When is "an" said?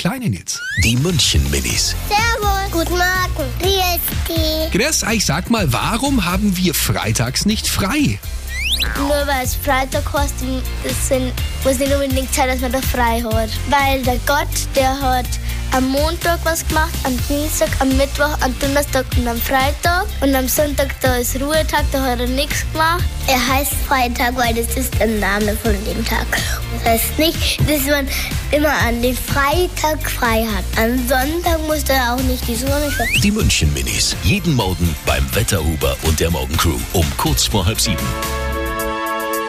28.86-29.00